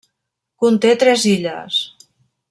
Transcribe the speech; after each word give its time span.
Conté 0.63 0.93
tres 1.03 1.25
illes. 1.35 1.77